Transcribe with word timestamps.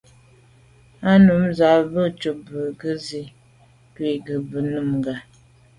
Á 1.09 1.11
nǔm 1.23 1.41
rə̂ 1.49 1.51
jû 1.57 1.87
zə̄ 1.91 2.03
à' 2.07 2.15
cûp 2.19 2.37
bí 2.47 2.59
gə́ 2.79 2.95
zî 3.05 3.21
cû 3.95 4.03
vút 4.09 4.21
gí 4.25 4.35
bú 4.49 4.57
Nùngà. 4.73 5.15